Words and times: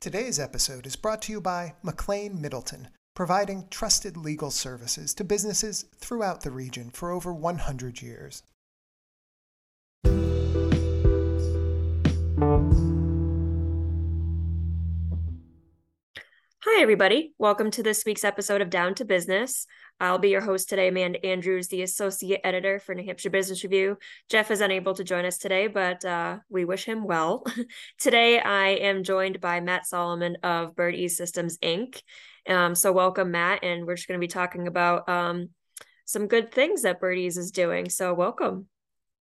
Today's 0.00 0.38
episode 0.38 0.86
is 0.86 0.94
brought 0.94 1.22
to 1.22 1.32
you 1.32 1.40
by 1.40 1.74
McLane 1.84 2.38
Middleton, 2.38 2.86
providing 3.14 3.66
trusted 3.68 4.16
legal 4.16 4.52
services 4.52 5.12
to 5.14 5.24
businesses 5.24 5.86
throughout 5.96 6.42
the 6.42 6.52
region 6.52 6.90
for 6.90 7.10
over 7.10 7.34
100 7.34 8.00
years. 8.00 8.44
Hi, 16.78 16.82
everybody. 16.82 17.32
Welcome 17.38 17.72
to 17.72 17.82
this 17.82 18.04
week's 18.06 18.22
episode 18.22 18.60
of 18.60 18.70
Down 18.70 18.94
to 18.94 19.04
Business. 19.04 19.66
I'll 19.98 20.20
be 20.20 20.28
your 20.28 20.42
host 20.42 20.68
today, 20.68 20.86
Amanda 20.86 21.26
Andrews, 21.26 21.66
the 21.66 21.82
associate 21.82 22.40
editor 22.44 22.78
for 22.78 22.94
New 22.94 23.04
Hampshire 23.04 23.30
Business 23.30 23.64
Review. 23.64 23.98
Jeff 24.28 24.52
is 24.52 24.60
unable 24.60 24.94
to 24.94 25.02
join 25.02 25.24
us 25.24 25.38
today, 25.38 25.66
but 25.66 26.04
uh, 26.04 26.38
we 26.48 26.64
wish 26.64 26.84
him 26.84 27.02
well. 27.02 27.44
today, 27.98 28.38
I 28.38 28.68
am 28.68 29.02
joined 29.02 29.40
by 29.40 29.58
Matt 29.58 29.86
Solomon 29.86 30.36
of 30.44 30.76
Bird 30.76 30.94
E 30.94 31.08
Systems 31.08 31.58
Inc. 31.58 32.00
Um, 32.48 32.76
so, 32.76 32.92
welcome, 32.92 33.32
Matt. 33.32 33.64
And 33.64 33.84
we're 33.84 33.96
just 33.96 34.06
going 34.06 34.20
to 34.20 34.24
be 34.24 34.30
talking 34.30 34.68
about 34.68 35.08
um, 35.08 35.48
some 36.04 36.28
good 36.28 36.52
things 36.52 36.82
that 36.82 37.00
Birdease 37.00 37.36
is 37.36 37.50
doing. 37.50 37.88
So, 37.88 38.14
welcome. 38.14 38.68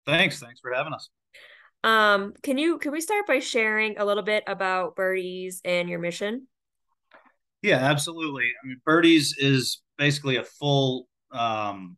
Thanks. 0.06 0.40
Thanks 0.40 0.60
for 0.60 0.72
having 0.76 0.94
us. 0.94 1.10
Um, 1.84 2.34
can 2.44 2.60
you 2.60 2.78
can 2.78 2.92
we 2.92 3.02
start 3.02 3.26
by 3.26 3.40
sharing 3.40 3.98
a 3.98 4.06
little 4.06 4.22
bit 4.22 4.44
about 4.46 4.96
Birdease 4.96 5.62
and 5.66 5.90
your 5.90 5.98
mission? 5.98 6.46
Yeah, 7.62 7.78
absolutely. 7.78 8.46
I 8.64 8.68
mean, 8.68 8.82
Birdease 8.88 9.34
is 9.38 9.82
basically 9.98 10.38
a 10.38 10.44
full, 10.44 11.08
um, 11.32 11.98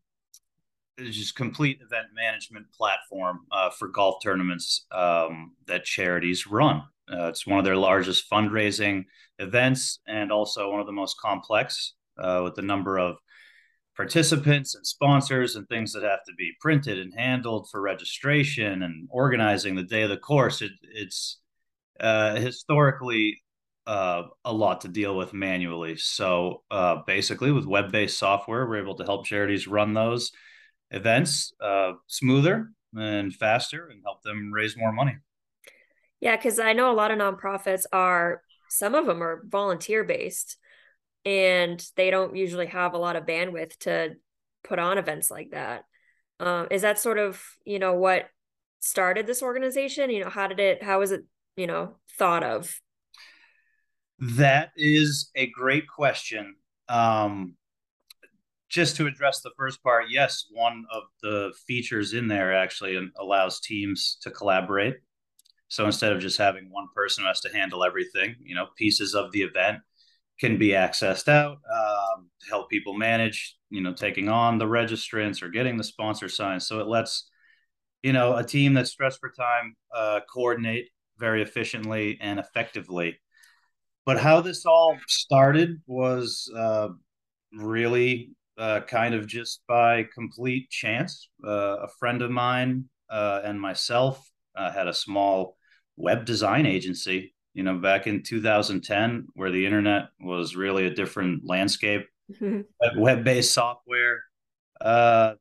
just 0.97 1.35
complete 1.35 1.79
event 1.81 2.07
management 2.13 2.65
platform 2.73 3.39
uh, 3.51 3.69
for 3.69 3.87
golf 3.87 4.15
tournaments 4.21 4.85
um, 4.91 5.53
that 5.67 5.85
charities 5.85 6.45
run. 6.47 6.83
Uh, 7.11 7.27
it's 7.27 7.47
one 7.47 7.57
of 7.59 7.65
their 7.65 7.77
largest 7.77 8.29
fundraising 8.31 9.05
events 9.39 9.99
and 10.07 10.31
also 10.31 10.69
one 10.69 10.79
of 10.81 10.85
the 10.85 10.91
most 10.91 11.17
complex 11.19 11.93
uh, 12.21 12.41
with 12.43 12.55
the 12.55 12.61
number 12.61 12.97
of 12.97 13.15
participants 13.95 14.75
and 14.75 14.85
sponsors 14.85 15.55
and 15.55 15.67
things 15.67 15.93
that 15.93 16.03
have 16.03 16.23
to 16.25 16.33
be 16.37 16.51
printed 16.61 16.99
and 16.99 17.13
handled 17.15 17.67
for 17.71 17.81
registration 17.81 18.83
and 18.83 19.07
organizing 19.11 19.75
the 19.75 19.83
day 19.83 20.03
of 20.03 20.09
the 20.09 20.17
course. 20.17 20.61
It, 20.61 20.71
it's 20.93 21.39
uh, 21.99 22.35
historically 22.35 23.41
uh, 23.89 24.27
a 24.45 24.53
lot 24.53 24.81
to 24.81 24.87
deal 24.87 25.17
with 25.17 25.33
manually. 25.33 25.97
So 25.97 26.61
uh, 26.69 26.97
basically, 27.07 27.51
with 27.51 27.65
web 27.65 27.91
based 27.91 28.19
software, 28.19 28.67
we're 28.67 28.83
able 28.83 28.93
to 28.97 29.03
help 29.03 29.25
charities 29.25 29.67
run 29.67 29.95
those 29.95 30.31
events 30.91 31.53
uh, 31.59 31.93
smoother 32.05 32.71
and 32.95 33.33
faster 33.33 33.87
and 33.87 34.03
help 34.05 34.21
them 34.21 34.51
raise 34.53 34.77
more 34.77 34.91
money. 34.91 35.17
Yeah, 36.19 36.35
because 36.35 36.59
I 36.59 36.73
know 36.73 36.91
a 36.91 36.93
lot 36.93 37.09
of 37.09 37.17
nonprofits 37.17 37.85
are, 37.91 38.43
some 38.69 38.93
of 38.93 39.07
them 39.07 39.23
are 39.23 39.41
volunteer 39.47 40.03
based 40.03 40.57
and 41.25 41.83
they 41.95 42.11
don't 42.11 42.35
usually 42.35 42.67
have 42.67 42.93
a 42.93 42.99
lot 42.99 43.15
of 43.15 43.25
bandwidth 43.25 43.75
to 43.79 44.17
put 44.63 44.77
on 44.77 44.99
events 44.99 45.31
like 45.31 45.49
that. 45.49 45.85
Um, 46.39 46.67
is 46.69 46.83
that 46.83 46.99
sort 46.99 47.17
of, 47.17 47.43
you 47.65 47.79
know, 47.79 47.95
what 47.95 48.27
started 48.81 49.25
this 49.25 49.41
organization? 49.41 50.11
You 50.11 50.25
know, 50.25 50.29
how 50.29 50.45
did 50.45 50.59
it, 50.59 50.83
how 50.83 50.99
was 50.99 51.11
it, 51.11 51.23
you 51.57 51.65
know, 51.65 51.95
thought 52.19 52.43
of? 52.43 52.79
That 54.19 54.71
is 54.75 55.31
a 55.35 55.47
great 55.47 55.87
question. 55.87 56.55
Um, 56.89 57.55
just 58.69 58.95
to 58.97 59.07
address 59.07 59.41
the 59.41 59.51
first 59.57 59.81
part, 59.81 60.05
yes, 60.09 60.45
one 60.51 60.85
of 60.91 61.03
the 61.23 61.51
features 61.65 62.13
in 62.13 62.27
there 62.27 62.53
actually 62.53 62.99
allows 63.17 63.59
teams 63.59 64.17
to 64.21 64.29
collaborate. 64.29 64.97
So 65.69 65.85
instead 65.85 66.11
of 66.11 66.19
just 66.19 66.37
having 66.37 66.71
one 66.71 66.87
person 66.95 67.23
who 67.23 67.27
has 67.27 67.41
to 67.41 67.53
handle 67.53 67.83
everything, 67.83 68.35
you 68.43 68.55
know, 68.55 68.67
pieces 68.77 69.15
of 69.15 69.31
the 69.31 69.41
event 69.41 69.79
can 70.39 70.57
be 70.57 70.69
accessed 70.69 71.27
out 71.27 71.57
um, 71.73 72.29
help 72.49 72.69
people 72.69 72.93
manage, 72.93 73.55
you 73.69 73.81
know, 73.81 73.93
taking 73.93 74.29
on 74.29 74.57
the 74.57 74.65
registrants 74.65 75.41
or 75.41 75.49
getting 75.49 75.77
the 75.77 75.83
sponsor 75.83 76.29
signs. 76.29 76.67
So 76.67 76.79
it 76.79 76.87
lets, 76.87 77.29
you 78.03 78.13
know, 78.13 78.35
a 78.35 78.43
team 78.43 78.73
that's 78.73 78.91
stressed 78.91 79.19
for 79.19 79.31
time 79.31 79.75
uh, 79.95 80.21
coordinate 80.31 80.89
very 81.17 81.41
efficiently 81.41 82.17
and 82.21 82.39
effectively 82.39 83.19
but 84.05 84.19
how 84.19 84.41
this 84.41 84.65
all 84.65 84.97
started 85.07 85.81
was 85.87 86.51
uh, 86.55 86.89
really 87.53 88.31
uh, 88.57 88.81
kind 88.81 89.13
of 89.13 89.27
just 89.27 89.61
by 89.67 90.05
complete 90.13 90.69
chance. 90.69 91.29
Uh, 91.45 91.77
a 91.83 91.87
friend 91.99 92.21
of 92.21 92.29
mine 92.29 92.85
uh, 93.09 93.41
and 93.43 93.59
myself 93.59 94.29
uh, 94.55 94.71
had 94.71 94.87
a 94.87 94.93
small 94.93 95.57
web 95.95 96.25
design 96.25 96.65
agency, 96.65 97.33
you 97.53 97.63
know, 97.63 97.75
back 97.75 98.07
in 98.07 98.23
2010, 98.23 99.27
where 99.33 99.51
the 99.51 99.65
internet 99.65 100.09
was 100.19 100.55
really 100.55 100.85
a 100.85 100.93
different 100.93 101.41
landscape. 101.45 102.05
Mm-hmm. 102.31 102.99
Web 102.99 103.23
based 103.23 103.53
software 103.53 104.21
uh, 104.81 105.33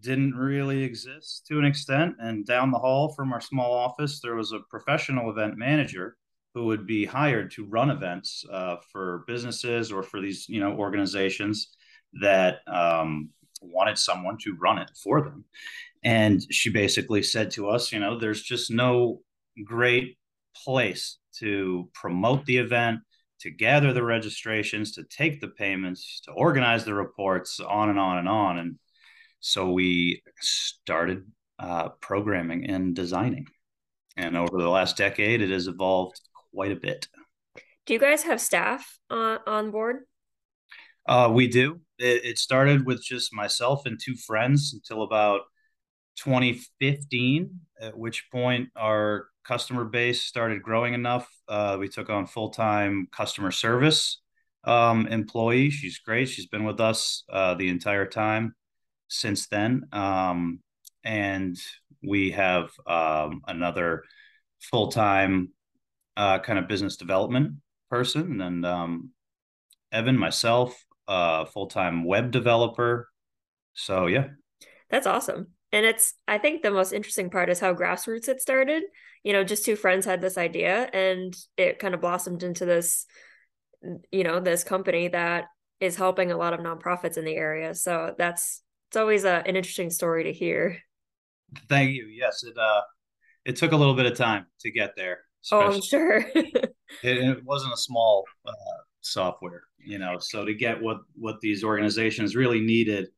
didn't 0.00 0.34
really 0.34 0.82
exist 0.82 1.46
to 1.48 1.58
an 1.58 1.64
extent. 1.64 2.16
And 2.18 2.46
down 2.46 2.70
the 2.70 2.78
hall 2.78 3.12
from 3.14 3.32
our 3.32 3.40
small 3.40 3.72
office, 3.72 4.20
there 4.20 4.34
was 4.34 4.52
a 4.52 4.60
professional 4.70 5.30
event 5.30 5.56
manager 5.56 6.16
who 6.54 6.66
would 6.66 6.86
be 6.86 7.04
hired 7.04 7.50
to 7.52 7.64
run 7.64 7.90
events 7.90 8.44
uh, 8.52 8.76
for 8.92 9.24
businesses 9.26 9.92
or 9.92 10.02
for 10.02 10.20
these 10.20 10.48
you 10.48 10.60
know 10.60 10.72
organizations 10.72 11.68
that 12.20 12.58
um, 12.66 13.30
wanted 13.62 13.98
someone 13.98 14.36
to 14.38 14.56
run 14.60 14.78
it 14.78 14.90
for 15.02 15.20
them. 15.22 15.44
And 16.02 16.42
she 16.50 16.70
basically 16.70 17.22
said 17.22 17.50
to 17.52 17.68
us 17.68 17.92
you 17.92 18.00
know 18.00 18.18
there's 18.18 18.42
just 18.42 18.70
no 18.70 19.20
great 19.64 20.18
place 20.64 21.18
to 21.38 21.88
promote 21.94 22.44
the 22.46 22.58
event 22.58 23.00
to 23.40 23.50
gather 23.50 23.92
the 23.92 24.02
registrations 24.02 24.92
to 24.92 25.04
take 25.04 25.40
the 25.40 25.48
payments 25.48 26.20
to 26.24 26.32
organize 26.32 26.84
the 26.84 26.94
reports 26.94 27.58
on 27.58 27.88
and 27.88 27.98
on 27.98 28.18
and 28.18 28.28
on. 28.28 28.58
And 28.58 28.78
so 29.40 29.72
we 29.72 30.22
started 30.40 31.24
uh, 31.58 31.90
programming 32.00 32.66
and 32.66 32.94
designing. 32.94 33.46
And 34.16 34.36
over 34.36 34.58
the 34.58 34.68
last 34.68 34.96
decade 34.96 35.40
it 35.40 35.50
has 35.50 35.68
evolved 35.68 36.20
quite 36.54 36.72
a 36.72 36.76
bit. 36.76 37.08
Do 37.86 37.94
you 37.94 37.98
guys 37.98 38.22
have 38.24 38.40
staff 38.40 38.98
on, 39.08 39.38
on 39.46 39.70
board? 39.70 40.04
Uh, 41.06 41.30
we 41.32 41.48
do. 41.48 41.80
It, 41.98 42.24
it 42.24 42.38
started 42.38 42.86
with 42.86 43.02
just 43.02 43.32
myself 43.32 43.82
and 43.86 43.98
two 44.02 44.14
friends 44.14 44.72
until 44.74 45.02
about 45.02 45.42
2015, 46.16 47.50
at 47.80 47.96
which 47.96 48.30
point 48.30 48.68
our 48.76 49.26
customer 49.44 49.84
base 49.84 50.22
started 50.22 50.62
growing 50.62 50.94
enough. 50.94 51.28
Uh, 51.48 51.76
we 51.80 51.88
took 51.88 52.10
on 52.10 52.26
full 52.26 52.50
time 52.50 53.08
customer 53.10 53.50
service 53.50 54.20
um, 54.64 55.06
employee. 55.06 55.70
She's 55.70 55.98
great. 55.98 56.28
She's 56.28 56.46
been 56.46 56.64
with 56.64 56.80
us 56.80 57.24
uh, 57.32 57.54
the 57.54 57.68
entire 57.68 58.06
time 58.06 58.54
since 59.08 59.48
then. 59.48 59.84
Um, 59.92 60.60
and 61.02 61.56
we 62.02 62.32
have 62.32 62.70
um, 62.86 63.42
another 63.46 64.04
full 64.60 64.88
time 64.92 65.52
uh, 66.20 66.38
kind 66.38 66.58
of 66.58 66.68
business 66.68 66.98
development 66.98 67.54
person, 67.88 68.42
and 68.42 68.66
um, 68.66 69.10
Evan, 69.90 70.18
myself, 70.18 70.84
uh, 71.08 71.46
full 71.46 71.66
time 71.66 72.04
web 72.04 72.30
developer. 72.30 73.08
So 73.72 74.06
yeah, 74.06 74.26
that's 74.90 75.06
awesome. 75.06 75.48
And 75.72 75.86
it's 75.86 76.12
I 76.28 76.36
think 76.36 76.60
the 76.60 76.70
most 76.70 76.92
interesting 76.92 77.30
part 77.30 77.48
is 77.48 77.58
how 77.58 77.72
grassroots 77.74 78.28
it 78.28 78.42
started. 78.42 78.82
You 79.22 79.32
know, 79.32 79.44
just 79.44 79.64
two 79.64 79.76
friends 79.76 80.04
had 80.04 80.20
this 80.20 80.36
idea, 80.36 80.90
and 80.92 81.34
it 81.56 81.78
kind 81.78 81.94
of 81.94 82.02
blossomed 82.02 82.42
into 82.42 82.66
this, 82.66 83.06
you 84.12 84.22
know, 84.22 84.40
this 84.40 84.62
company 84.62 85.08
that 85.08 85.44
is 85.80 85.96
helping 85.96 86.32
a 86.32 86.36
lot 86.36 86.52
of 86.52 86.60
nonprofits 86.60 87.16
in 87.16 87.24
the 87.24 87.34
area. 87.34 87.74
So 87.74 88.14
that's 88.18 88.62
it's 88.88 88.98
always 88.98 89.24
a, 89.24 89.42
an 89.46 89.56
interesting 89.56 89.88
story 89.88 90.24
to 90.24 90.34
hear. 90.34 90.76
Thank 91.70 91.92
you. 91.92 92.08
Yes, 92.08 92.42
it 92.42 92.58
uh, 92.58 92.82
it 93.46 93.56
took 93.56 93.72
a 93.72 93.76
little 93.76 93.94
bit 93.94 94.04
of 94.04 94.18
time 94.18 94.44
to 94.60 94.70
get 94.70 94.96
there. 94.96 95.20
Oh, 95.52 95.60
I'm 95.60 95.80
sure. 95.80 96.18
it, 96.34 96.74
it, 97.02 97.44
wasn't 97.44 97.72
a 97.72 97.76
small 97.76 98.24
uh, 98.46 98.52
software, 99.00 99.62
you 99.78 99.98
know. 99.98 100.18
So 100.18 100.44
to 100.44 100.54
get 100.54 100.80
what 100.80 100.98
what 101.14 101.40
these 101.40 101.64
organizations 101.64 102.36
really 102.36 102.60
needed, 102.60 103.08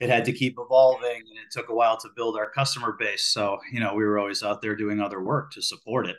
it 0.00 0.10
had 0.10 0.24
to 0.26 0.32
keep 0.32 0.56
evolving, 0.58 1.16
and 1.16 1.38
it 1.38 1.50
took 1.50 1.70
a 1.70 1.74
while 1.74 1.96
to 1.98 2.08
build 2.16 2.36
our 2.36 2.50
customer 2.50 2.96
base. 2.98 3.24
So 3.32 3.58
you 3.72 3.80
know, 3.80 3.94
we 3.94 4.04
were 4.04 4.18
always 4.18 4.42
out 4.42 4.60
there 4.62 4.76
doing 4.76 5.00
other 5.00 5.22
work 5.22 5.52
to 5.52 5.62
support 5.62 6.06
it 6.06 6.16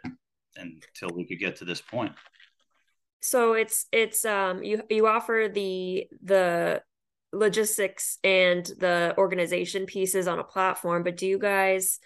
until 0.56 1.16
we 1.16 1.26
could 1.26 1.40
get 1.40 1.56
to 1.58 1.66
this 1.66 1.82
point. 1.82 2.14
So 3.22 3.54
it's 3.54 3.86
it's 3.92 4.26
um 4.26 4.64
you 4.64 4.82
you 4.90 5.08
offer 5.08 5.50
the 5.54 6.08
the 6.24 6.82
logistics 7.32 8.18
and 8.24 8.66
the 8.66 9.14
organization 9.18 9.86
pieces 9.86 10.28
on 10.28 10.40
a 10.40 10.44
platform, 10.44 11.04
but 11.04 11.18
do 11.18 11.28
you 11.28 11.38
guys 11.38 12.00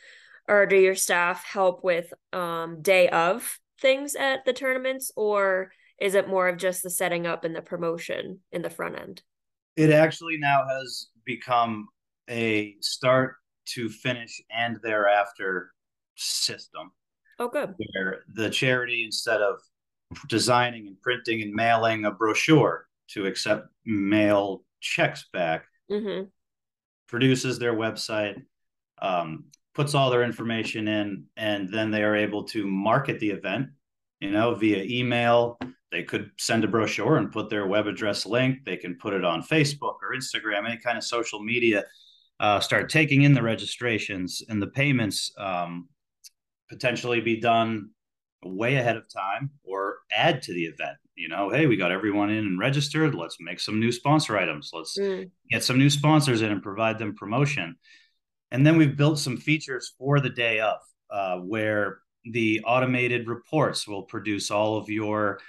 or 0.48 0.66
do 0.66 0.76
your 0.76 0.96
staff 0.96 1.46
help 1.46 1.84
with 1.84 2.14
um, 2.32 2.82
day 2.82 3.10
of 3.10 3.60
things 3.80 4.16
at 4.16 4.46
the 4.46 4.54
tournaments 4.54 5.12
or 5.16 5.72
is 6.00 6.16
it 6.16 6.28
more 6.28 6.48
of 6.48 6.58
just 6.58 6.84
the 6.84 6.90
setting 6.90 7.28
up 7.28 7.44
and 7.44 7.56
the 7.56 7.62
promotion 7.62 8.40
in 8.52 8.62
the 8.62 8.70
front 8.70 8.98
end 8.98 9.22
it 9.76 9.90
actually 9.90 10.38
now 10.38 10.64
has 10.68 11.08
become 11.26 11.88
a 12.30 12.76
start 12.80 13.36
to 13.66 13.90
finish 13.90 14.42
and 14.52 14.80
thereafter 14.84 15.72
system 16.16 16.92
oh 17.40 17.50
good 17.50 17.74
where 17.94 18.24
the 18.36 18.50
charity 18.50 19.04
instead 19.04 19.42
of 19.42 19.60
designing 20.28 20.88
and 20.88 21.02
printing 21.02 21.42
and 21.42 21.54
mailing 21.54 22.06
a 22.06 22.12
brochure 22.12 22.88
to 23.10 23.26
accept 23.26 23.68
mail 23.86 24.64
checks 24.82 25.28
back. 25.34 25.66
Mm-hmm. 25.92 26.26
Produces 27.08 27.60
their 27.60 27.74
website, 27.74 28.42
um, 29.02 29.46
puts 29.74 29.96
all 29.96 30.10
their 30.10 30.24
information 30.24 30.88
in, 30.88 31.26
and 31.38 31.72
then 31.74 31.92
they 31.92 32.04
are 32.04 32.16
able 32.16 32.44
to 32.46 32.66
market 32.68 33.20
the 33.20 33.30
event, 33.32 33.68
you 34.20 34.32
know, 34.32 34.54
via 34.56 34.84
email. 34.84 35.58
They 35.92 36.04
could 36.04 36.32
send 36.38 36.64
a 36.64 36.68
brochure 36.68 37.18
and 37.18 37.32
put 37.32 37.50
their 37.50 37.68
web 37.68 37.88
address 37.88 38.26
link. 38.26 38.66
They 38.66 38.78
can 38.78 38.96
put 38.96 39.14
it 39.14 39.24
on 39.24 39.44
Facebook 39.44 39.96
or 40.02 40.16
Instagram, 40.16 40.68
any 40.68 40.78
kind 40.78 40.98
of 40.98 41.04
social 41.04 41.44
media. 41.44 41.86
Uh, 42.40 42.60
start 42.60 42.90
taking 42.90 43.22
in 43.22 43.34
the 43.34 43.42
registrations 43.44 44.42
and 44.50 44.62
the 44.62 44.68
payments 44.68 45.32
um, 45.38 45.88
potentially 46.70 47.22
be 47.22 47.40
done 47.40 47.90
way 48.44 48.76
ahead 48.76 48.98
of 48.98 49.04
time 49.08 49.52
or 49.64 49.98
add 50.12 50.42
to 50.42 50.54
the 50.54 50.66
event. 50.66 50.98
You 51.16 51.30
know, 51.30 51.50
hey, 51.52 51.68
we 51.68 51.78
got 51.78 51.92
everyone 51.92 52.32
in 52.32 52.40
and 52.40 52.60
registered. 52.60 53.14
Let's 53.16 53.38
make 53.40 53.60
some 53.60 53.80
new 53.80 53.92
sponsor 53.92 54.38
items. 54.38 54.72
Let's 54.74 54.98
Mm. 55.00 55.30
get 55.50 55.64
some 55.64 55.78
new 55.78 55.90
sponsors 55.90 56.42
in 56.42 56.52
and 56.52 56.62
provide 56.62 56.98
them 56.98 57.16
promotion. 57.16 57.78
And 58.54 58.66
then 58.66 58.78
we've 58.78 58.96
built 58.96 59.18
some 59.18 59.36
features 59.36 59.94
for 59.98 60.20
the 60.20 60.30
day 60.30 60.60
of 60.60 60.78
uh, 61.10 61.38
where 61.38 61.98
the 62.24 62.62
automated 62.66 63.28
reports 63.28 63.88
will 63.88 64.04
produce 64.04 64.52
all 64.52 64.78
of 64.78 64.90
your 64.90 65.40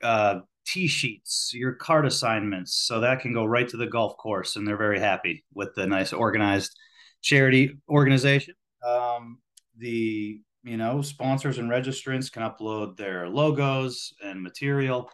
uh, 0.00 0.40
tee 0.64 0.86
sheets, 0.86 1.50
your 1.52 1.72
card 1.72 2.06
assignments. 2.06 2.74
So 2.86 3.00
that 3.00 3.20
can 3.20 3.34
go 3.34 3.44
right 3.44 3.68
to 3.68 3.76
the 3.76 3.88
golf 3.88 4.16
course. 4.16 4.54
And 4.54 4.66
they're 4.66 4.76
very 4.76 5.00
happy 5.00 5.44
with 5.54 5.74
the 5.74 5.88
nice 5.88 6.12
organized 6.12 6.78
charity 7.20 7.78
organization. 7.88 8.54
Um, 8.86 9.38
the 9.76 10.40
you 10.62 10.76
know 10.76 11.02
sponsors 11.02 11.58
and 11.58 11.68
registrants 11.68 12.30
can 12.30 12.42
upload 12.42 12.96
their 12.96 13.28
logos 13.28 14.14
and 14.24 14.40
material 14.40 15.10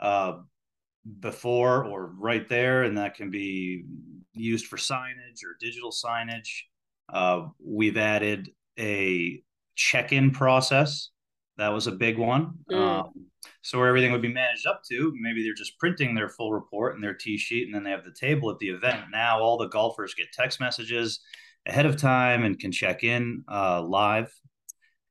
uh, 0.00 0.38
before 1.20 1.84
or 1.84 2.12
right 2.18 2.48
there, 2.48 2.84
and 2.84 2.96
that 2.96 3.14
can 3.14 3.30
be 3.30 3.84
used 4.32 4.66
for 4.66 4.76
signage 4.76 5.44
or 5.44 5.56
digital 5.60 5.90
signage. 5.90 6.48
Uh, 7.12 7.48
we've 7.64 7.96
added 7.96 8.50
a 8.78 9.42
check-in 9.76 10.30
process. 10.30 11.10
That 11.56 11.68
was 11.68 11.86
a 11.86 11.92
big 11.92 12.18
one. 12.18 12.54
Mm. 12.70 12.76
Um, 12.76 13.10
so 13.62 13.78
where 13.78 13.88
everything 13.88 14.12
would 14.12 14.22
be 14.22 14.32
managed 14.32 14.66
up 14.66 14.82
to, 14.90 15.12
maybe 15.20 15.42
they're 15.42 15.54
just 15.54 15.78
printing 15.78 16.14
their 16.14 16.28
full 16.28 16.52
report 16.52 16.94
and 16.94 17.04
their 17.04 17.14
tee 17.14 17.36
sheet, 17.36 17.66
and 17.66 17.74
then 17.74 17.84
they 17.84 17.90
have 17.90 18.04
the 18.04 18.14
table 18.18 18.50
at 18.50 18.58
the 18.58 18.70
event. 18.70 19.06
Now 19.12 19.40
all 19.40 19.58
the 19.58 19.68
golfers 19.68 20.14
get 20.14 20.32
text 20.32 20.60
messages 20.60 21.20
ahead 21.66 21.86
of 21.86 21.96
time 21.96 22.44
and 22.44 22.58
can 22.58 22.72
check 22.72 23.04
in 23.04 23.44
uh, 23.50 23.82
live. 23.82 24.32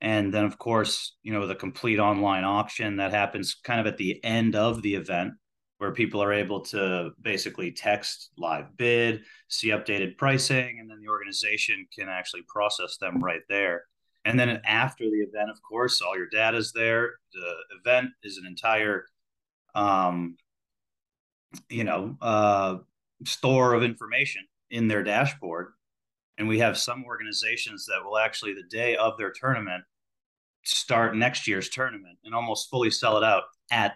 And 0.00 0.32
then, 0.32 0.44
of 0.44 0.58
course, 0.58 1.16
you 1.22 1.32
know, 1.32 1.46
the 1.46 1.54
complete 1.54 1.98
online 1.98 2.44
auction 2.44 2.96
that 2.96 3.12
happens 3.12 3.56
kind 3.62 3.80
of 3.80 3.86
at 3.86 3.98
the 3.98 4.22
end 4.24 4.56
of 4.56 4.82
the 4.82 4.94
event 4.94 5.34
where 5.80 5.92
people 5.92 6.22
are 6.22 6.32
able 6.32 6.60
to 6.60 7.10
basically 7.22 7.72
text 7.72 8.32
live 8.36 8.76
bid, 8.76 9.22
see 9.48 9.68
updated 9.68 10.14
pricing, 10.18 10.78
and 10.78 10.90
then 10.90 11.00
the 11.00 11.08
organization 11.08 11.86
can 11.96 12.06
actually 12.06 12.42
process 12.48 12.98
them 12.98 13.18
right 13.18 13.40
there. 13.48 13.84
And 14.26 14.38
then 14.38 14.60
after 14.66 15.04
the 15.04 15.16
event, 15.16 15.48
of 15.48 15.56
course, 15.62 16.02
all 16.02 16.14
your 16.14 16.28
data 16.28 16.58
is 16.58 16.72
there. 16.72 17.14
The 17.32 17.54
event 17.78 18.10
is 18.22 18.36
an 18.36 18.44
entire, 18.46 19.06
um, 19.74 20.36
you 21.70 21.84
know, 21.84 22.14
uh, 22.20 22.76
store 23.24 23.72
of 23.72 23.82
information 23.82 24.42
in 24.70 24.86
their 24.86 25.02
dashboard. 25.02 25.68
And 26.36 26.46
we 26.46 26.58
have 26.58 26.76
some 26.76 27.06
organizations 27.06 27.86
that 27.86 28.04
will 28.04 28.18
actually, 28.18 28.52
the 28.52 28.68
day 28.68 28.96
of 28.96 29.16
their 29.16 29.32
tournament, 29.32 29.82
start 30.62 31.16
next 31.16 31.48
year's 31.48 31.70
tournament 31.70 32.18
and 32.22 32.34
almost 32.34 32.68
fully 32.68 32.90
sell 32.90 33.16
it 33.16 33.24
out 33.24 33.44
at 33.70 33.94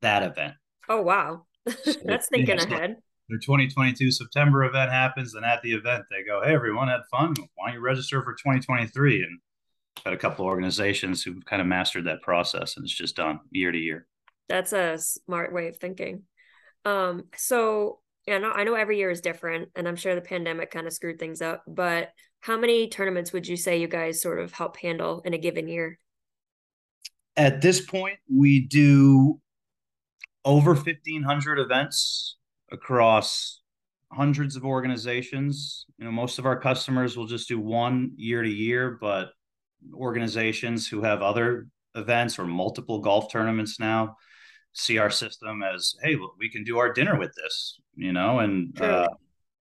that 0.00 0.22
event. 0.22 0.54
Oh 0.88 1.02
wow. 1.02 1.46
That's 2.04 2.28
thinking 2.28 2.58
ahead. 2.58 2.96
Their 3.28 3.38
2022 3.38 4.12
September 4.12 4.64
event 4.64 4.92
happens, 4.92 5.34
and 5.34 5.44
at 5.44 5.60
the 5.62 5.72
event 5.72 6.04
they 6.10 6.22
go, 6.22 6.42
"Hey, 6.44 6.54
everyone, 6.54 6.88
had 6.88 7.00
fun. 7.10 7.34
Why 7.54 7.68
don't 7.68 7.74
you 7.74 7.80
register 7.80 8.22
for 8.22 8.34
2023?" 8.34 9.22
And 9.22 9.40
got 10.04 10.12
a 10.12 10.16
couple 10.16 10.44
of 10.44 10.50
organizations 10.50 11.22
who've 11.22 11.44
kind 11.44 11.60
of 11.60 11.66
mastered 11.66 12.04
that 12.04 12.22
process, 12.22 12.76
and 12.76 12.84
it's 12.84 12.94
just 12.94 13.16
done 13.16 13.40
year 13.50 13.72
to 13.72 13.78
year. 13.78 14.06
That's 14.48 14.72
a 14.72 14.96
smart 14.98 15.52
way 15.52 15.66
of 15.68 15.76
thinking. 15.78 16.22
Um, 16.84 17.24
so 17.36 17.98
yeah, 18.26 18.38
know, 18.38 18.50
I 18.50 18.64
know 18.64 18.74
every 18.74 18.98
year 18.98 19.10
is 19.10 19.20
different, 19.20 19.70
and 19.74 19.86
I'm 19.86 19.96
sure 19.96 20.14
the 20.14 20.20
pandemic 20.20 20.70
kind 20.70 20.86
of 20.86 20.92
screwed 20.92 21.18
things 21.18 21.40
up, 21.40 21.64
but 21.66 22.10
how 22.40 22.56
many 22.56 22.88
tournaments 22.88 23.32
would 23.32 23.46
you 23.46 23.56
say 23.56 23.80
you 23.80 23.88
guys 23.88 24.20
sort 24.20 24.40
of 24.40 24.52
help 24.52 24.76
handle 24.76 25.22
in 25.24 25.34
a 25.34 25.38
given 25.38 25.68
year? 25.68 25.98
At 27.36 27.60
this 27.60 27.80
point, 27.80 28.18
we 28.32 28.60
do 28.66 29.40
over 30.46 30.74
1,500 30.74 31.58
events 31.58 32.36
across 32.70 33.60
hundreds 34.12 34.54
of 34.54 34.64
organizations. 34.64 35.86
You 35.98 36.06
know, 36.06 36.12
most 36.12 36.38
of 36.38 36.46
our 36.46 36.58
customers 36.58 37.16
will 37.16 37.26
just 37.26 37.48
do 37.48 37.58
one 37.58 38.12
year 38.16 38.42
to 38.42 38.48
year, 38.48 38.96
but 39.00 39.30
organizations 39.92 40.86
who 40.86 41.02
have 41.02 41.20
other 41.20 41.66
events 41.96 42.38
or 42.38 42.46
multiple 42.46 43.00
golf 43.00 43.30
tournaments 43.30 43.80
now 43.80 44.16
see 44.72 44.98
our 44.98 45.10
system 45.10 45.62
as, 45.62 45.94
hey, 46.02 46.14
look, 46.14 46.34
we 46.38 46.48
can 46.48 46.62
do 46.62 46.78
our 46.78 46.92
dinner 46.92 47.18
with 47.18 47.32
this, 47.34 47.80
you 47.96 48.12
know, 48.12 48.38
and 48.38 48.74
True. 48.76 48.86
uh, 48.86 49.08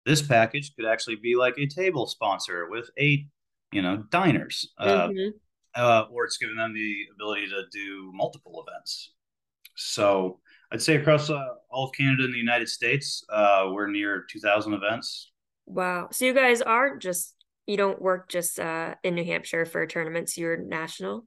this 0.04 0.20
package 0.20 0.74
could 0.74 0.86
actually 0.86 1.16
be 1.16 1.36
like 1.36 1.54
a 1.58 1.66
table 1.66 2.08
sponsor 2.08 2.68
with 2.68 2.90
eight, 2.96 3.28
you 3.70 3.82
know, 3.82 3.98
diners. 4.10 4.72
Uh, 4.78 5.08
Mhm. 5.08 5.30
uh, 5.76 6.06
or 6.10 6.24
it's 6.24 6.38
given 6.38 6.56
them 6.56 6.74
the 6.74 7.06
ability 7.14 7.48
to 7.48 7.64
do 7.70 8.10
multiple 8.14 8.64
events. 8.66 9.12
So 9.76 10.40
I'd 10.72 10.82
say 10.82 10.96
across 10.96 11.28
uh, 11.28 11.44
all 11.70 11.86
of 11.86 11.92
Canada 11.92 12.24
and 12.24 12.32
the 12.32 12.38
United 12.38 12.68
States, 12.68 13.24
uh, 13.30 13.68
we're 13.70 13.88
near 13.88 14.24
2,000 14.30 14.72
events. 14.72 15.30
Wow. 15.66 16.08
So 16.12 16.24
you 16.24 16.34
guys 16.34 16.62
aren't 16.62 17.02
just 17.02 17.34
you 17.66 17.76
don't 17.76 18.02
work 18.02 18.28
just 18.28 18.58
uh 18.58 18.94
in 19.04 19.14
New 19.14 19.24
Hampshire 19.24 19.64
for 19.66 19.86
tournaments, 19.86 20.36
you're 20.36 20.56
national? 20.56 21.26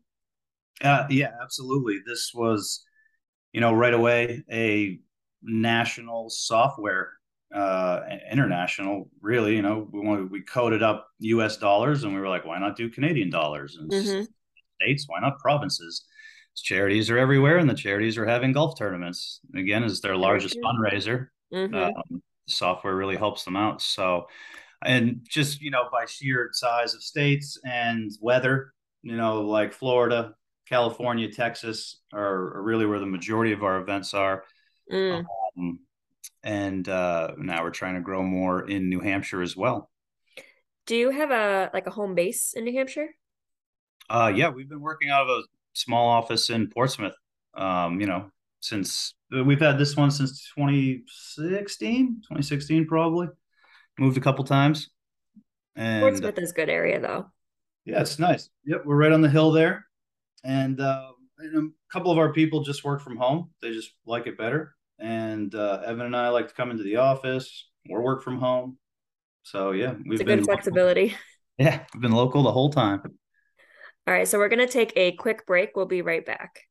Uh, 0.82 1.06
yeah, 1.10 1.32
absolutely. 1.42 2.00
This 2.06 2.32
was, 2.34 2.84
you 3.54 3.62
know, 3.62 3.72
right 3.74 3.94
away 3.94 4.44
a 4.52 5.00
national 5.42 6.30
software, 6.30 7.14
uh, 7.54 8.02
international. 8.32 9.10
Really, 9.22 9.56
you 9.56 9.62
know, 9.62 9.88
we 9.92 10.26
we 10.26 10.42
coded 10.42 10.84
up 10.84 11.08
U.S. 11.20 11.58
dollars, 11.58 12.04
and 12.04 12.14
we 12.14 12.20
were 12.20 12.28
like, 12.28 12.46
why 12.46 12.60
not 12.60 12.76
do 12.76 12.90
Canadian 12.90 13.30
dollars? 13.30 13.78
And 13.80 13.92
Mhm. 13.92 14.28
states, 14.82 15.06
why 15.08 15.20
not 15.22 15.40
provinces? 15.40 16.06
Charities 16.62 17.10
are 17.10 17.18
everywhere, 17.18 17.58
and 17.58 17.70
the 17.70 17.74
charities 17.76 18.18
are 18.18 18.26
having 18.26 18.52
golf 18.54 18.78
tournaments. 18.78 19.40
Again, 19.56 19.84
is 19.84 20.02
their 20.02 20.16
largest 20.16 20.58
fundraiser. 20.64 21.28
Mhm. 21.54 21.94
um, 21.96 22.22
software 22.48 22.96
really 22.96 23.16
helps 23.16 23.44
them 23.44 23.56
out 23.56 23.82
so 23.82 24.28
and 24.84 25.26
just 25.28 25.62
you 25.62 25.72
know 25.72 25.88
by 25.92 26.06
sheer 26.06 26.50
size 26.54 26.94
of 26.94 27.02
states 27.02 27.58
and 27.66 28.12
weather 28.22 28.72
you 29.02 29.16
know 29.18 29.42
like 29.42 29.74
florida 29.74 30.34
california 30.68 31.32
texas 31.32 32.02
are, 32.14 32.58
are 32.58 32.62
really 32.62 32.86
where 32.86 33.00
the 33.00 33.06
majority 33.06 33.52
of 33.52 33.64
our 33.64 33.80
events 33.80 34.14
are 34.14 34.44
Mm. 34.92 35.26
um, 35.58 35.80
and 36.44 36.88
uh, 36.90 37.32
now 37.38 37.64
we're 37.64 37.72
trying 37.72 37.96
to 37.96 38.02
grow 38.02 38.22
more 38.22 38.68
in 38.70 38.90
new 38.90 39.00
hampshire 39.00 39.42
as 39.42 39.56
well 39.58 39.90
Do 40.86 40.96
you 40.96 41.10
have 41.10 41.32
a 41.32 41.72
like 41.74 41.88
a 41.88 41.92
home 41.92 42.14
base 42.16 42.54
in 42.54 42.64
New 42.66 42.74
Hampshire? 42.74 43.10
uh, 44.10 44.32
yeah 44.36 44.50
we've 44.50 44.70
been 44.70 44.82
working 44.82 45.10
out 45.10 45.24
of 45.24 45.30
a 45.30 45.42
small 45.76 46.10
office 46.10 46.50
in 46.50 46.68
portsmouth 46.70 47.16
um, 47.56 48.00
you 48.02 48.08
know 48.08 48.32
since 48.62 49.14
we've 49.46 49.60
had 49.60 49.78
this 49.78 49.96
one 49.96 50.12
since 50.12 50.50
2016 50.58 52.22
2016 52.28 52.88
probably 52.88 53.28
moved 54.00 54.18
a 54.18 54.22
couple 54.22 54.44
times 54.44 54.90
and 55.76 56.02
Portsmouth 56.02 56.40
is 56.40 56.52
a 56.52 56.54
good 56.54 56.70
area 56.70 57.00
though. 57.00 57.32
Yeah, 57.86 58.02
it's 58.02 58.20
nice. 58.20 58.50
Yep, 58.66 58.84
we're 58.86 58.96
right 58.96 59.12
on 59.12 59.22
the 59.22 59.30
hill 59.30 59.52
there, 59.52 59.86
and, 60.44 60.80
uh, 60.80 61.12
and 61.38 61.72
a 61.72 61.94
couple 61.94 62.12
of 62.12 62.18
our 62.18 62.34
people 62.34 62.64
just 62.64 62.84
work 62.84 63.02
from 63.02 63.18
home. 63.18 63.52
They 63.62 63.72
just 63.72 63.92
like 64.06 64.26
it 64.28 64.38
better. 64.38 64.76
And 65.00 65.54
uh, 65.54 65.82
Evan 65.86 66.06
and 66.06 66.16
I 66.16 66.30
like 66.30 66.48
to 66.48 66.54
come 66.54 66.72
into 66.72 66.84
the 66.84 66.96
office 66.98 67.68
or 67.90 68.02
work 68.02 68.24
from 68.24 68.40
home. 68.40 68.78
So 69.44 69.72
yeah, 69.72 69.94
we've 70.06 70.14
It's 70.14 70.22
a 70.22 70.24
been 70.24 70.40
good 70.40 70.46
flexibility. 70.46 71.16
Yeah, 71.58 71.84
we've 71.94 72.02
been 72.02 72.12
local 72.12 72.44
the 72.44 72.52
whole 72.52 72.70
time. 72.70 73.02
All 74.08 74.14
right, 74.14 74.28
so 74.28 74.38
we're 74.38 74.50
going 74.50 74.60
to 74.60 74.68
take 74.72 74.94
a 74.96 75.14
quick 75.14 75.48
break. 75.48 75.76
We'll 75.76 75.88
be 75.88 76.04
right 76.04 76.24
back. 76.24 76.68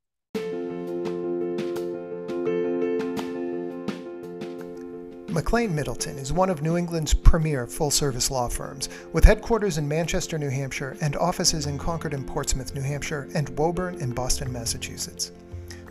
McLane 5.27 5.71
Middleton 5.71 6.17
is 6.17 6.31
one 6.31 6.49
of 6.49 6.61
New 6.61 6.77
England's 6.77 7.13
premier 7.13 7.67
full 7.67 7.91
service 7.91 8.31
law 8.31 8.47
firms, 8.47 8.87
with 9.11 9.25
headquarters 9.25 9.77
in 9.77 9.85
Manchester, 9.85 10.37
New 10.37 10.49
Hampshire, 10.49 10.95
and 11.01 11.17
offices 11.17 11.65
in 11.65 11.77
Concord 11.77 12.13
and 12.13 12.25
Portsmouth, 12.25 12.73
New 12.73 12.81
Hampshire, 12.81 13.27
and 13.35 13.49
Woburn 13.59 14.01
and 14.01 14.15
Boston, 14.15 14.49
Massachusetts. 14.53 15.33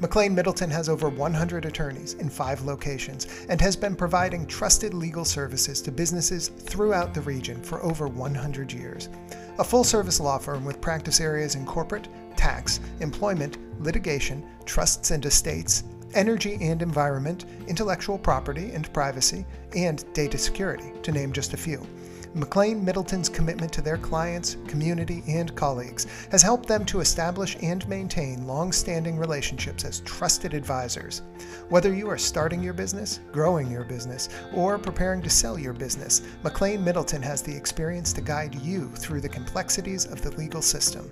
McLane 0.00 0.32
Middleton 0.32 0.70
has 0.70 0.88
over 0.88 1.10
100 1.10 1.66
attorneys 1.66 2.14
in 2.14 2.30
five 2.30 2.62
locations 2.62 3.26
and 3.50 3.60
has 3.60 3.76
been 3.76 3.94
providing 3.94 4.46
trusted 4.46 4.94
legal 4.94 5.26
services 5.26 5.82
to 5.82 5.92
businesses 5.92 6.48
throughout 6.48 7.12
the 7.12 7.20
region 7.20 7.62
for 7.62 7.82
over 7.82 8.08
100 8.08 8.72
years. 8.72 9.10
A 9.56 9.64
full 9.64 9.84
service 9.84 10.18
law 10.18 10.38
firm 10.38 10.64
with 10.64 10.80
practice 10.80 11.20
areas 11.20 11.54
in 11.54 11.64
corporate, 11.64 12.08
tax, 12.36 12.80
employment, 12.98 13.56
litigation, 13.80 14.44
trusts 14.64 15.12
and 15.12 15.24
estates, 15.24 15.84
energy 16.14 16.58
and 16.60 16.82
environment, 16.82 17.44
intellectual 17.68 18.18
property 18.18 18.72
and 18.72 18.92
privacy, 18.92 19.46
and 19.76 20.04
data 20.12 20.38
security, 20.38 20.92
to 21.02 21.12
name 21.12 21.32
just 21.32 21.54
a 21.54 21.56
few. 21.56 21.86
McLane 22.34 22.82
Middleton's 22.82 23.28
commitment 23.28 23.72
to 23.72 23.80
their 23.80 23.96
clients, 23.96 24.56
community, 24.66 25.22
and 25.28 25.54
colleagues 25.54 26.08
has 26.32 26.42
helped 26.42 26.66
them 26.66 26.84
to 26.86 26.98
establish 26.98 27.56
and 27.62 27.88
maintain 27.88 28.44
long 28.44 28.72
standing 28.72 29.16
relationships 29.16 29.84
as 29.84 30.00
trusted 30.00 30.52
advisors. 30.52 31.22
Whether 31.68 31.94
you 31.94 32.10
are 32.10 32.18
starting 32.18 32.60
your 32.60 32.72
business, 32.72 33.20
growing 33.30 33.70
your 33.70 33.84
business, 33.84 34.28
or 34.52 34.78
preparing 34.78 35.22
to 35.22 35.30
sell 35.30 35.56
your 35.56 35.74
business, 35.74 36.22
McLane 36.42 36.80
Middleton 36.80 37.22
has 37.22 37.40
the 37.40 37.56
experience 37.56 38.12
to 38.14 38.20
guide 38.20 38.56
you 38.56 38.88
through 38.96 39.20
the 39.20 39.28
complexities 39.28 40.04
of 40.04 40.20
the 40.20 40.32
legal 40.32 40.60
system. 40.60 41.08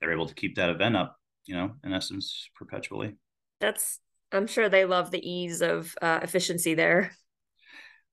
they're 0.03 0.11
able 0.11 0.27
to 0.27 0.35
keep 0.35 0.55
that 0.55 0.69
event 0.69 0.97
up, 0.97 1.15
you 1.45 1.55
know, 1.55 1.71
in 1.81 1.93
essence, 1.93 2.49
perpetually. 2.57 3.15
That's, 3.61 4.01
I'm 4.33 4.47
sure 4.47 4.67
they 4.67 4.83
love 4.83 5.11
the 5.11 5.25
ease 5.25 5.61
of 5.61 5.95
uh, 6.01 6.19
efficiency 6.21 6.73
there. 6.73 7.13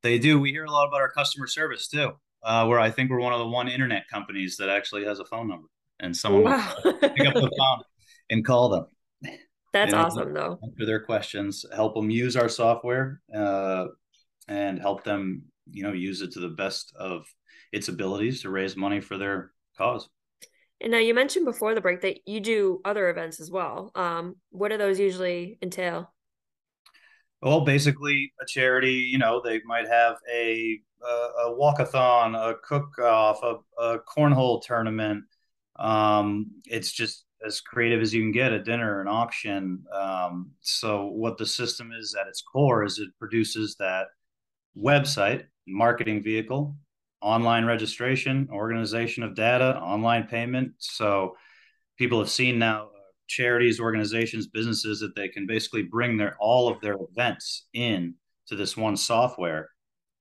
They 0.04 0.20
do. 0.20 0.38
We 0.38 0.52
hear 0.52 0.64
a 0.64 0.70
lot 0.70 0.86
about 0.86 1.00
our 1.00 1.10
customer 1.10 1.48
service 1.48 1.88
too, 1.88 2.12
uh, 2.44 2.66
where 2.66 2.78
I 2.78 2.90
think 2.90 3.10
we're 3.10 3.18
one 3.18 3.32
of 3.32 3.40
the 3.40 3.48
one 3.48 3.66
internet 3.66 4.04
companies 4.08 4.56
that 4.58 4.68
actually 4.68 5.04
has 5.04 5.18
a 5.18 5.24
phone 5.24 5.48
number 5.48 5.66
and 5.98 6.16
someone 6.16 6.44
wow. 6.44 6.74
pick 6.84 7.26
up 7.26 7.34
the 7.34 7.50
phone 7.58 7.82
and 8.30 8.44
call 8.44 8.68
them. 8.68 8.86
That's 9.72 9.90
know, 9.92 9.98
awesome, 9.98 10.32
though. 10.32 10.60
Answer 10.62 10.86
their 10.86 11.00
questions, 11.00 11.66
help 11.74 11.96
them 11.96 12.08
use 12.08 12.36
our 12.36 12.48
software, 12.48 13.20
uh, 13.34 13.86
and 14.46 14.80
help 14.80 15.02
them, 15.02 15.42
you 15.72 15.82
know, 15.82 15.92
use 15.92 16.22
it 16.22 16.32
to 16.32 16.40
the 16.40 16.48
best 16.48 16.94
of 16.96 17.26
its 17.72 17.88
abilities 17.88 18.42
to 18.42 18.50
raise 18.50 18.76
money 18.76 19.00
for 19.00 19.18
their 19.18 19.50
cause. 19.76 20.08
And 20.80 20.92
now 20.92 20.98
you 20.98 21.14
mentioned 21.14 21.44
before 21.44 21.74
the 21.74 21.80
break 21.80 22.00
that 22.02 22.26
you 22.26 22.40
do 22.40 22.80
other 22.84 23.10
events 23.10 23.40
as 23.40 23.50
well. 23.50 23.90
Um, 23.94 24.36
what 24.50 24.70
do 24.70 24.78
those 24.78 24.98
usually 24.98 25.58
entail? 25.62 26.12
Well, 27.42 27.62
basically, 27.62 28.32
a 28.40 28.46
charity, 28.46 29.08
you 29.10 29.18
know, 29.18 29.40
they 29.42 29.60
might 29.64 29.88
have 29.88 30.16
a 30.32 30.80
a, 31.02 31.06
a 31.06 31.56
walkathon, 31.58 32.36
a 32.36 32.56
cook 32.62 32.98
off, 32.98 33.40
a, 33.42 33.56
a 33.82 33.98
cornhole 34.00 34.62
tournament. 34.62 35.24
Um, 35.76 36.50
it's 36.66 36.92
just 36.92 37.24
as 37.44 37.60
creative 37.60 38.02
as 38.02 38.12
you 38.12 38.20
can 38.20 38.32
get 38.32 38.52
a 38.52 38.62
dinner, 38.62 39.00
an 39.00 39.08
auction. 39.08 39.84
Um, 39.94 40.50
so, 40.60 41.06
what 41.06 41.38
the 41.38 41.46
system 41.46 41.90
is 41.98 42.14
at 42.20 42.28
its 42.28 42.42
core 42.42 42.84
is 42.84 42.98
it 42.98 43.08
produces 43.18 43.76
that 43.78 44.08
website 44.76 45.44
marketing 45.66 46.22
vehicle 46.22 46.76
online 47.22 47.64
registration, 47.64 48.48
organization 48.50 49.22
of 49.22 49.34
data, 49.34 49.78
online 49.78 50.24
payment. 50.24 50.72
So 50.78 51.36
people 51.98 52.18
have 52.18 52.30
seen 52.30 52.58
now 52.58 52.84
uh, 52.84 52.88
charities, 53.28 53.80
organizations, 53.80 54.46
businesses 54.46 55.00
that 55.00 55.14
they 55.14 55.28
can 55.28 55.46
basically 55.46 55.82
bring 55.82 56.16
their 56.16 56.36
all 56.40 56.68
of 56.68 56.80
their 56.80 56.96
events 57.10 57.66
in 57.72 58.14
to 58.48 58.56
this 58.56 58.76
one 58.76 58.96
software 58.96 59.68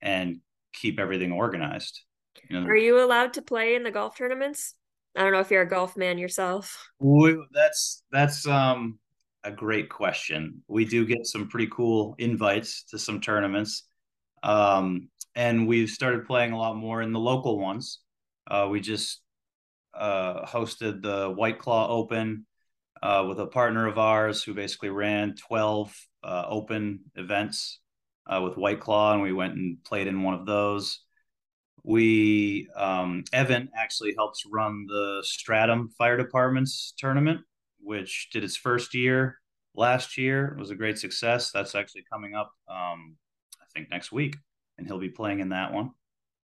and 0.01 0.38
keep 0.74 1.00
everything 1.00 1.32
organized. 1.32 2.01
You 2.50 2.62
know, 2.62 2.68
Are 2.68 2.75
you 2.75 3.03
allowed 3.03 3.34
to 3.34 3.41
play 3.41 3.75
in 3.75 3.84
the 3.84 3.91
golf 3.91 4.18
tournaments? 4.18 4.75
I 5.15 5.22
don't 5.24 5.34
know 5.34 5.39
if 5.39 5.51
you're 5.51 5.63
a 5.63 5.70
golf 5.70 5.98
man 5.98 6.18
yourself. 6.18 6.88
We, 7.00 7.38
that's 7.51 8.03
that's 8.12 8.48
um 8.48 9.00
a 9.44 9.51
great 9.51 9.89
question. 9.89 10.62
We 10.68 10.86
do 10.86 11.06
get 11.06 11.25
some 11.25 11.48
pretty 11.48 11.68
cool 11.72 12.15
invites 12.18 12.84
to 12.91 13.00
some 13.00 13.22
tournaments. 13.22 13.88
Um, 14.44 15.10
and 15.39 15.65
we've 15.65 15.89
started 15.89 16.25
playing 16.25 16.51
a 16.51 16.58
lot 16.58 16.75
more 16.75 17.01
in 17.01 17.13
the 17.13 17.19
local 17.19 17.58
ones. 17.58 18.00
Uh, 18.51 18.67
we 18.69 18.81
just 18.81 19.22
uh, 19.93 20.46
hosted 20.46 21.01
the 21.01 21.29
White 21.29 21.60
Claw 21.60 21.88
Open 21.88 22.46
uh, 23.01 23.24
with 23.25 23.39
a 23.39 23.46
partner 23.46 23.88
of 23.88 23.98
ours 23.98 24.43
who 24.43 24.53
basically 24.53 24.89
ran 24.89 25.36
12 25.36 25.96
uh, 26.25 26.43
open 26.50 27.00
events 27.15 27.79
uh, 28.27 28.41
with 28.43 28.58
White 28.58 28.81
Claw, 28.81 29.13
and 29.13 29.22
we 29.22 29.31
went 29.31 29.53
and 29.53 29.81
played 29.86 30.08
in 30.08 30.24
one 30.24 30.34
of 30.34 30.46
those. 30.46 31.05
We 31.86 32.67
um, 32.75 33.24
Evan 33.31 33.69
actually 33.74 34.15
helps 34.17 34.43
run 34.46 34.88
the 34.89 35.24
Stratham 35.24 35.93
Fire 35.98 36.17
Department's 36.17 36.93
tournament, 36.98 37.39
which 37.79 38.27
did 38.34 38.43
its 38.43 38.58
first 38.58 38.93
year 38.93 39.39
last 39.74 40.17
year. 40.17 40.48
It 40.48 40.60
was 40.60 40.69
a 40.69 40.75
great 40.75 41.00
success. 41.00 41.51
That's 41.53 41.75
actually 41.75 42.03
coming 42.12 42.36
up, 42.36 42.51
um, 42.69 43.15
I 43.62 43.65
think, 43.74 43.89
next 43.89 44.12
week 44.12 44.36
and 44.80 44.88
he'll 44.88 45.00
be 45.00 45.10
playing 45.10 45.40
in 45.42 45.50
that 45.50 45.74
one. 45.74 45.92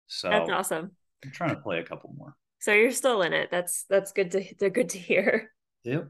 So 0.06 0.30
that's 0.30 0.50
awesome. 0.50 0.92
I'm 1.24 1.32
trying 1.32 1.56
to 1.56 1.62
play 1.62 1.80
a 1.80 1.84
couple 1.84 2.14
more. 2.16 2.36
So 2.60 2.74
you're 2.74 2.92
still 2.92 3.22
in 3.22 3.34
it. 3.34 3.50
That's 3.50 3.86
that's 3.90 4.12
good 4.12 4.32
to 4.32 4.44
they're 4.60 4.70
good 4.70 4.90
to 4.90 5.00
hear. 5.00 5.52
Yep. 5.84 6.10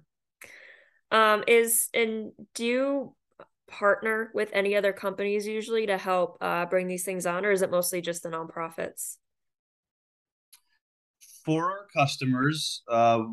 Um, 1.12 1.44
is 1.48 1.90
and 1.94 2.32
do 2.54 2.66
you 2.66 3.16
partner 3.68 4.32
with 4.34 4.50
any 4.54 4.76
other 4.76 4.94
companies 4.94 5.46
usually 5.46 5.86
to 5.88 5.98
help 5.98 6.38
uh, 6.42 6.66
bring 6.66 6.88
these 6.88 7.04
things 7.04 7.26
on, 7.26 7.46
or 7.46 7.52
is 7.52 7.62
it 7.62 7.72
mostly 7.72 8.02
just 8.02 8.24
the 8.24 8.30
nonprofits? 8.30 9.18
For 11.46 11.72
our 11.72 11.88
customers, 11.96 12.82
uh, 12.90 13.24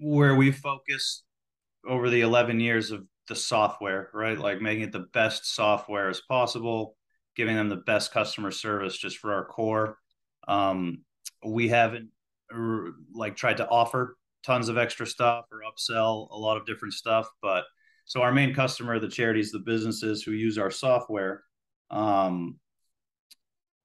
where 0.00 0.34
we 0.34 0.52
focus 0.52 1.24
over 1.86 2.08
the 2.08 2.22
11 2.22 2.60
years 2.60 2.90
of 2.90 3.04
the 3.28 3.36
software, 3.36 4.08
right? 4.14 4.38
Like 4.38 4.60
making 4.60 4.84
it 4.84 4.92
the 4.92 5.06
best 5.12 5.54
software 5.54 6.08
as 6.08 6.20
possible, 6.20 6.96
giving 7.36 7.56
them 7.56 7.68
the 7.68 7.76
best 7.76 8.12
customer 8.12 8.50
service 8.50 8.96
just 8.96 9.18
for 9.18 9.32
our 9.32 9.44
core. 9.44 9.98
Um, 10.48 11.02
we 11.44 11.68
haven't 11.68 12.10
like 13.14 13.36
tried 13.36 13.56
to 13.58 13.68
offer 13.68 14.16
tons 14.44 14.68
of 14.68 14.76
extra 14.76 15.06
stuff 15.06 15.46
or 15.50 15.60
upsell 15.60 16.28
a 16.30 16.36
lot 16.36 16.56
of 16.56 16.66
different 16.66 16.94
stuff, 16.94 17.26
but 17.40 17.64
so 18.04 18.20
our 18.20 18.32
main 18.32 18.54
customer, 18.54 18.98
the 18.98 19.08
charities, 19.08 19.52
the 19.52 19.60
businesses 19.60 20.22
who 20.22 20.32
use 20.32 20.58
our 20.58 20.70
software, 20.70 21.44
um, 21.90 22.58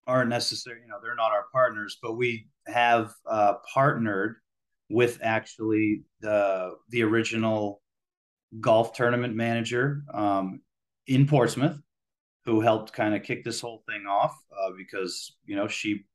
aren't 0.07 0.29
necessary. 0.29 0.81
You 0.81 0.87
know, 0.87 0.97
they're 1.01 1.15
not 1.15 1.31
our 1.31 1.45
partners, 1.51 1.97
but 2.01 2.15
we 2.15 2.47
have 2.65 3.13
uh, 3.29 3.55
partnered 3.71 4.37
with 4.89 5.19
actually 5.21 6.03
the 6.21 6.71
the 6.89 7.03
original 7.03 7.81
golf 8.59 8.93
tournament 8.93 9.35
manager 9.35 10.03
um, 10.13 10.61
in 11.05 11.27
Portsmouth 11.27 11.79
who 12.47 12.61
helped 12.61 12.93
kind 12.93 13.13
of 13.13 13.23
kick 13.23 13.43
this 13.43 13.59
whole 13.59 13.83
thing 13.89 14.05
off 14.09 14.33
uh, 14.57 14.71
because 14.77 15.35
you 15.45 15.53
know 15.53 15.67
she 15.67 16.05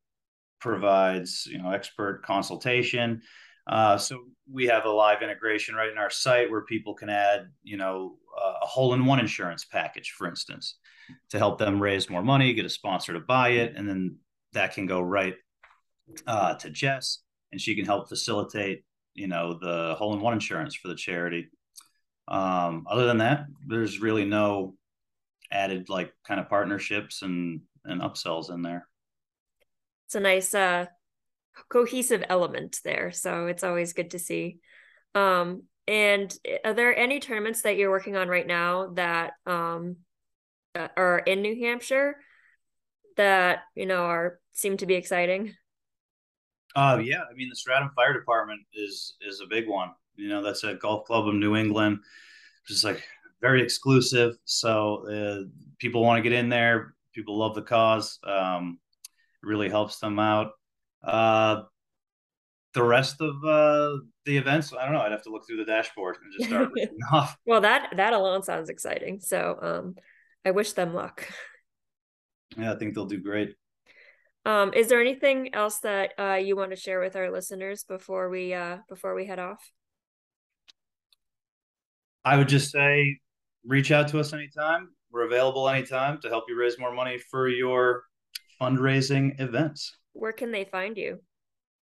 provides 0.61 1.47
you 1.47 1.63
know 1.63 1.71
expert 1.71 2.23
consultation. 2.25 3.21
Uh, 3.67 3.99
so 3.99 4.19
we 4.51 4.67
have 4.67 4.87
a 4.87 4.91
live 4.91 5.23
integration 5.23 5.75
right 5.75 5.91
in 5.91 5.99
our 5.99 6.09
site 6.09 6.51
where 6.51 6.63
people 6.63 6.95
can 6.95 7.11
add 7.11 7.51
you 7.63 7.77
know 7.77 8.17
a 8.63 8.67
hole-in-one 8.67 9.21
insurance 9.21 9.67
package, 9.67 10.15
for 10.17 10.27
instance, 10.27 10.79
to 11.29 11.39
help 11.39 11.59
them 11.59 11.79
raise 11.79 12.09
more 12.09 12.23
money, 12.23 12.55
get 12.55 12.65
a 12.65 12.71
sponsor 12.71 13.13
to 13.13 13.21
buy 13.21 13.51
it, 13.51 13.75
and 13.77 13.87
then 13.87 14.17
that 14.55 14.73
can 14.73 14.87
go 14.87 15.03
right 15.03 15.35
uh, 16.27 16.55
to 16.55 16.71
Jess, 16.71 17.19
and 17.53 17.61
she 17.61 17.77
can 17.77 17.85
help 17.85 18.09
facilitate 18.09 18.85
you 19.13 19.29
know 19.29 19.59
the 19.61 19.97
hole-in-one 19.99 20.33
insurance 20.33 20.75
for 20.75 20.89
the 20.89 20.95
charity. 20.95 21.51
Um, 22.27 22.87
other 22.89 23.05
than 23.05 23.19
that, 23.19 23.45
there's 23.69 24.01
really 24.01 24.25
no 24.25 24.77
added 25.53 25.89
like 25.89 26.13
kind 26.25 26.41
of 26.41 26.49
partnerships 26.49 27.23
and 27.23 27.61
and 27.85 28.01
upsells 28.01 28.51
in 28.53 28.63
there. 28.63 28.89
It's 30.07 30.15
a 30.15 30.21
nice 30.21 30.55
uh 30.55 30.87
cohesive 31.69 32.25
element 32.29 32.81
there, 32.85 33.13
so 33.13 33.47
it's 33.47 33.65
always 33.65 33.93
good 33.93 34.13
to 34.13 34.19
see. 34.19 34.59
Um 35.15 35.65
and 35.89 36.35
are 36.65 36.75
there 36.75 36.97
any 36.97 37.21
tournaments 37.21 37.63
that 37.63 37.77
you're 37.77 37.91
working 37.91 38.17
on 38.17 38.29
right 38.29 38.47
now 38.47 38.89
that 38.95 39.35
um 39.47 39.97
are 40.97 41.19
in 41.19 41.43
New 41.43 41.55
Hampshire 41.61 42.17
that 43.17 43.61
you 43.75 43.87
know 43.87 44.05
are 44.05 44.41
seem 44.53 44.77
to 44.79 44.87
be 44.87 44.95
exciting? 44.95 45.55
Uh 46.75 47.01
yeah, 47.03 47.23
I 47.31 47.35
mean 47.35 47.51
the 47.51 47.57
Stratham 47.57 47.93
Fire 47.95 48.15
Department 48.15 48.61
is 48.75 49.15
is 49.21 49.41
a 49.41 49.47
big 49.47 49.69
one. 49.69 49.91
You 50.17 50.29
know, 50.29 50.43
that's 50.43 50.65
a 50.65 50.75
golf 50.75 51.07
club 51.07 51.29
of 51.29 51.35
New 51.35 51.57
England. 51.57 51.99
Just 52.67 52.85
like 52.85 53.03
very 53.43 53.63
exclusive. 53.63 54.37
So 54.45 55.07
uh, 55.09 55.49
people 55.79 56.03
want 56.03 56.17
to 56.19 56.23
get 56.23 56.33
in 56.39 56.49
there. 56.49 56.95
People 57.13 57.39
love 57.39 57.55
the 57.55 57.63
cause. 57.63 58.19
Um, 58.25 58.79
it 59.43 59.47
really 59.47 59.69
helps 59.69 59.99
them 59.99 60.19
out. 60.19 60.53
Uh, 61.05 61.63
the 62.73 62.83
rest 62.83 63.21
of 63.21 63.35
uh, 63.45 63.99
the 64.25 64.39
events, 64.39 64.73
I 64.73 64.85
don't 64.85 64.95
know. 64.95 65.01
I'd 65.01 65.13
have 65.13 65.25
to 65.25 65.31
look 65.31 65.47
through 65.47 65.59
the 65.59 65.65
dashboard 65.65 66.17
and 66.23 66.33
just 66.33 66.49
start 66.49 66.71
off. 67.13 67.37
Well, 67.45 67.61
that 67.61 67.93
that 67.97 68.15
alone 68.15 68.43
sounds 68.45 68.71
exciting. 68.71 69.21
So 69.21 69.59
um, 69.61 69.95
I 70.47 70.53
wish 70.53 70.73
them 70.73 70.95
luck. 70.95 71.29
Yeah, 72.57 72.73
I 72.73 72.77
think 72.77 72.95
they'll 72.95 73.05
do 73.05 73.21
great. 73.21 73.57
Um, 74.45 74.73
is 74.75 74.89
there 74.89 75.01
anything 75.01 75.55
else 75.55 75.81
that 75.81 76.13
uh, 76.19 76.35
you 76.35 76.57
want 76.57 76.71
to 76.71 76.77
share 76.77 77.01
with 77.01 77.15
our 77.15 77.31
listeners 77.31 77.85
before 77.85 78.31
we 78.31 78.55
uh, 78.55 78.79
before 78.89 79.15
we 79.15 79.27
head 79.27 79.39
off? 79.39 79.71
I 82.25 82.37
would 82.37 82.49
just 82.49 82.71
say 82.71 83.19
reach 83.65 83.91
out 83.91 84.09
to 84.09 84.21
us 84.21 84.33
anytime. 84.33 84.91
We're 85.11 85.27
available 85.27 85.69
anytime 85.69 86.21
to 86.23 86.29
help 86.29 86.45
you 86.49 86.59
raise 86.59 86.79
more 86.79 86.95
money 86.95 87.19
for 87.19 87.49
your 87.49 88.05
fundraising 88.61 89.41
events. 89.41 89.97
Where 90.15 90.33
can 90.33 90.51
they 90.51 90.65
find 90.65 90.97
you? 90.97 91.19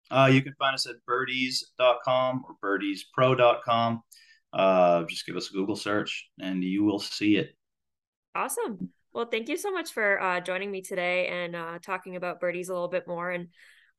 Uh, 0.10 0.30
you 0.32 0.42
can 0.42 0.54
find 0.60 0.74
us 0.74 0.88
at 0.88 0.96
birdease.com 1.10 2.44
or 2.48 2.56
birdiespro.com. 2.64 4.04
Uh, 4.54 5.04
just 5.04 5.26
give 5.26 5.38
us 5.38 5.50
a 5.50 5.54
Google 5.54 5.76
search 5.76 6.30
and 6.40 6.64
you 6.64 6.84
will 6.84 7.00
see 7.00 7.38
it. 7.38 7.56
Awesome. 8.36 8.90
Well, 9.14 9.26
thank 9.26 9.50
you 9.50 9.58
so 9.58 9.72
much 9.72 9.92
for 9.92 10.22
uh, 10.22 10.40
joining 10.42 10.72
me 10.72 10.82
today 10.82 11.28
and 11.28 11.56
uh, 11.56 11.80
talking 11.84 12.16
about 12.16 12.42
birdease 12.42 12.70
a 12.70 12.74
little 12.74 12.88
bit 12.88 13.08
more. 13.08 13.30
And 13.30 13.50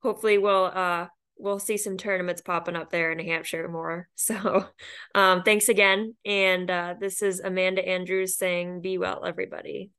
hopefully, 0.02 0.38
we'll 0.38 0.70
uh, 0.74 1.06
we'll 1.42 1.58
see 1.58 1.76
some 1.76 1.96
tournaments 1.96 2.40
popping 2.40 2.76
up 2.76 2.90
there 2.90 3.10
in 3.10 3.18
New 3.18 3.24
Hampshire 3.24 3.68
more. 3.68 4.08
So 4.22 4.66
um, 5.16 5.42
thanks 5.42 5.68
again. 5.68 6.14
And 6.24 6.70
uh, 6.70 6.94
this 7.00 7.22
is 7.22 7.40
Amanda 7.40 7.86
Andrews 7.86 8.36
saying, 8.36 8.80
Be 8.80 8.98
well, 8.98 9.24
everybody. 9.24 9.92